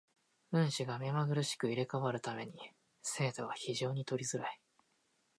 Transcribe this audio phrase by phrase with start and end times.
[0.51, 2.53] 運手が目まぐるしく入れ替わる為に
[3.03, 4.59] 精度が非常に取りづらい。